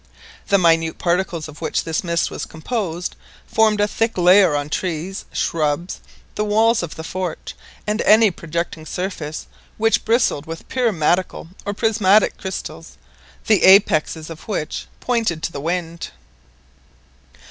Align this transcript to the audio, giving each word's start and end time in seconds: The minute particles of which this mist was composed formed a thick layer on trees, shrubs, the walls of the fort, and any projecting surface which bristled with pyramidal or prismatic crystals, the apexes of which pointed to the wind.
The 0.47 0.57
minute 0.57 0.97
particles 0.97 1.47
of 1.47 1.61
which 1.61 1.83
this 1.83 2.03
mist 2.03 2.31
was 2.31 2.47
composed 2.47 3.15
formed 3.45 3.79
a 3.79 3.87
thick 3.87 4.17
layer 4.17 4.55
on 4.55 4.67
trees, 4.67 5.25
shrubs, 5.31 5.99
the 6.33 6.43
walls 6.43 6.81
of 6.81 6.95
the 6.95 7.03
fort, 7.03 7.53
and 7.85 8.01
any 8.01 8.31
projecting 8.31 8.87
surface 8.87 9.45
which 9.77 10.03
bristled 10.03 10.47
with 10.47 10.67
pyramidal 10.69 11.49
or 11.67 11.75
prismatic 11.75 12.39
crystals, 12.39 12.97
the 13.45 13.61
apexes 13.61 14.31
of 14.31 14.47
which 14.47 14.87
pointed 15.01 15.43
to 15.43 15.51
the 15.51 15.61
wind. 15.61 16.09